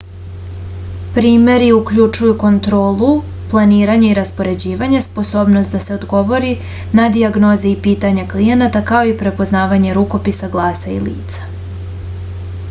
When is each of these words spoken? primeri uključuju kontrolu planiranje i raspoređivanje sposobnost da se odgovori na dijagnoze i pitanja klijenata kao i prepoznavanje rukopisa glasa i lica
primeri 1.17 1.65
uključuju 1.79 2.31
kontrolu 2.43 3.09
planiranje 3.51 4.09
i 4.13 4.17
raspoređivanje 4.21 5.01
sposobnost 5.07 5.77
da 5.77 5.83
se 5.89 5.95
odgovori 6.01 6.51
na 7.01 7.07
dijagnoze 7.19 7.69
i 7.75 7.77
pitanja 7.87 8.27
klijenata 8.35 8.85
kao 8.91 9.13
i 9.13 9.17
prepoznavanje 9.23 9.97
rukopisa 10.01 10.51
glasa 10.59 10.97
i 10.99 10.99
lica 11.09 11.49